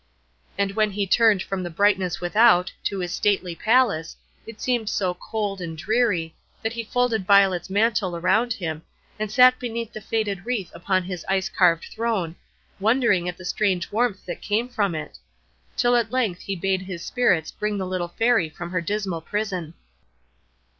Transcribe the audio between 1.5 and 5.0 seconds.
the brightness without, to his stately palace, it seemed